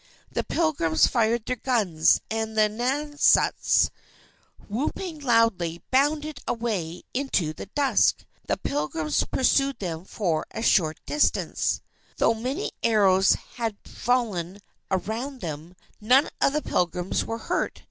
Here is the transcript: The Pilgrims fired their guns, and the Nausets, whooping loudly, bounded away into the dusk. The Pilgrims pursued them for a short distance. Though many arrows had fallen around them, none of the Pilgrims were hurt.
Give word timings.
The 0.31 0.43
Pilgrims 0.43 1.05
fired 1.05 1.45
their 1.45 1.57
guns, 1.57 2.21
and 2.31 2.57
the 2.57 2.67
Nausets, 2.67 3.91
whooping 4.67 5.19
loudly, 5.19 5.83
bounded 5.91 6.39
away 6.47 7.03
into 7.13 7.53
the 7.53 7.67
dusk. 7.67 8.25
The 8.47 8.57
Pilgrims 8.57 9.23
pursued 9.31 9.77
them 9.77 10.05
for 10.05 10.47
a 10.49 10.63
short 10.63 10.99
distance. 11.05 11.81
Though 12.17 12.33
many 12.33 12.71
arrows 12.81 13.33
had 13.57 13.77
fallen 13.85 14.59
around 14.89 15.41
them, 15.41 15.75
none 15.99 16.29
of 16.41 16.53
the 16.53 16.63
Pilgrims 16.63 17.23
were 17.23 17.37
hurt. 17.37 17.79